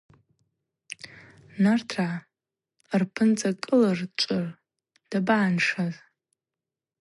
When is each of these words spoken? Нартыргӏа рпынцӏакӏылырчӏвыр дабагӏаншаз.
Нартыргӏа 1.61 2.07
рпынцӏакӏылырчӏвыр 3.01 4.45
дабагӏаншаз. 5.09 5.95